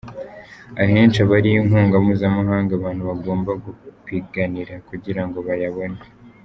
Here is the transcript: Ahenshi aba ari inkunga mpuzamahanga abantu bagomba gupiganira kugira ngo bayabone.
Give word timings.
Ahenshi 0.83 1.17
aba 1.23 1.33
ari 1.39 1.49
inkunga 1.59 1.95
mpuzamahanga 2.03 2.71
abantu 2.75 3.01
bagomba 3.09 3.51
gupiganira 3.63 4.73
kugira 4.89 5.21
ngo 5.27 5.37
bayabone. 5.47 6.01